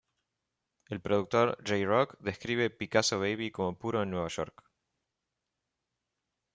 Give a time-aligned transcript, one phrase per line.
[0.95, 4.63] El productor J-Roc describe "Picasso Baby" como "puro Nueva York.